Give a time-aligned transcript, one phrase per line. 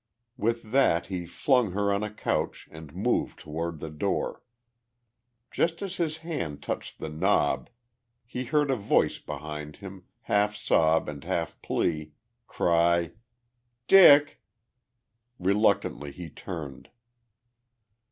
[0.35, 4.41] With that he flung her on a couch and moved toward the door.
[5.51, 7.69] Just as his hand touched the knob
[8.25, 12.13] he heard a voice behind him, half sob and half plea,
[12.47, 13.11] cry,
[13.87, 14.41] "Dick!"
[15.37, 16.89] Reluctantly he turned.